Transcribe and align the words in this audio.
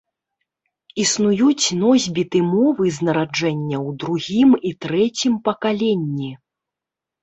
Існуюць 1.03 1.65
носьбіты 1.83 2.39
мовы 2.55 2.83
з 2.97 3.11
нараджэння 3.11 3.77
ў 3.87 4.01
другім 4.01 4.49
і 4.67 4.77
трэцім 4.85 5.33
пакаленні. 5.49 6.37